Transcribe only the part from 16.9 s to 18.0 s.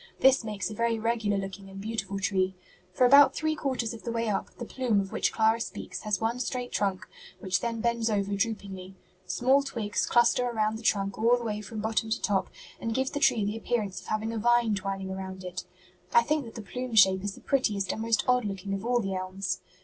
shape is the prettiest